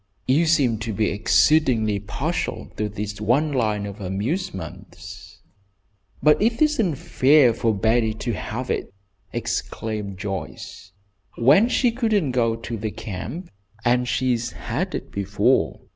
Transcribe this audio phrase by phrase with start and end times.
[0.25, 5.41] You seem to be exceedingly partial to this one line of amusements."
[6.25, 8.91] "It isn't fair for Betty to have it,"
[9.31, 10.91] exclaimed Joyce,
[11.35, 13.51] "when she wouldn't go to the camp,
[13.85, 15.79] and she's had it before!